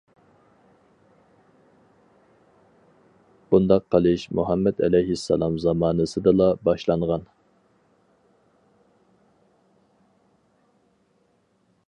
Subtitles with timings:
[3.51, 7.29] بۇنداق قىلىش مۇھەممەد ئەلەيھىسسالام زامانىسىدىلا باشلانغان.